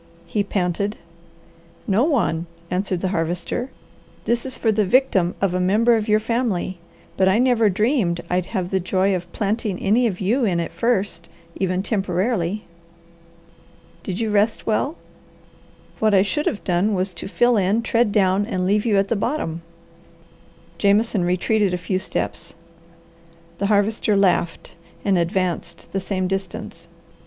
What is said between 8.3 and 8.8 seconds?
have the